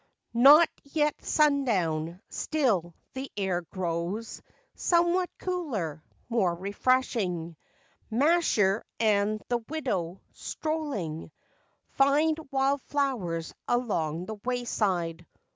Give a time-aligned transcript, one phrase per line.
[0.33, 4.41] Not yet sun down; still the air grows
[4.73, 7.55] Somewhat cooler, more refreshing.
[8.09, 11.29] "Masher" and the widow, strolling,
[11.91, 15.23] Find wild flowers along the wayside.